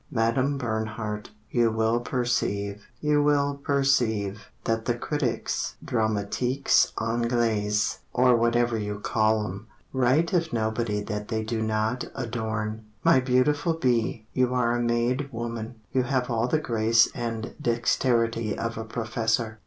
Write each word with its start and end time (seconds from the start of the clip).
Madame 0.09 0.57
Bernhardt, 0.57 1.29
You 1.51 1.69
will 1.71 1.99
perceive 1.99 2.79
That 3.03 4.85
the 4.85 4.97
critics 4.99 5.75
dramatiques 5.85 6.91
Anglais, 6.99 7.97
Or 8.11 8.35
whatever 8.35 8.79
you 8.79 8.97
call 8.99 9.45
'em, 9.45 9.67
Write 9.93 10.33
of 10.33 10.51
nobody 10.51 11.01
That 11.03 11.27
they 11.27 11.43
do 11.43 11.61
not 11.61 12.05
adorn; 12.15 12.83
My 13.03 13.19
beautiful 13.19 13.75
B., 13.75 14.25
You 14.33 14.55
are 14.55 14.75
a 14.75 14.81
made 14.81 15.31
woman, 15.31 15.75
You 15.91 16.01
have 16.01 16.31
all 16.31 16.47
the 16.47 16.57
grace 16.57 17.07
and 17.13 17.53
dexterity 17.61 18.57
Of 18.57 18.79
A 18.79 18.83
PROFESSOR. 18.83 19.59